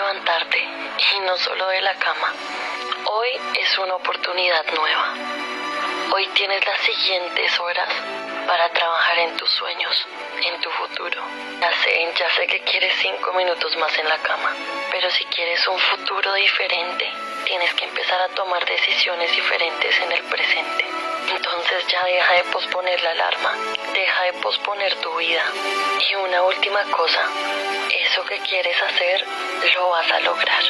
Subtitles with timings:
[0.00, 2.32] levantarte y no solo de la cama.
[3.04, 5.14] Hoy es una oportunidad nueva.
[6.12, 7.88] Hoy tienes las siguientes horas
[8.46, 10.06] para trabajar en tus sueños,
[10.42, 11.20] en tu futuro.
[11.60, 14.50] Ya sé, ya sé que quieres cinco minutos más en la cama,
[14.90, 17.06] pero si quieres un futuro diferente,
[17.44, 20.84] tienes que empezar a tomar decisiones diferentes en el presente.
[21.28, 23.54] Entonces ya deja de posponer la alarma,
[23.92, 25.44] deja de posponer tu vida.
[26.10, 27.20] Y una última cosa,
[28.10, 29.24] eso que quieres hacer,
[29.74, 30.62] lo vas a lograr.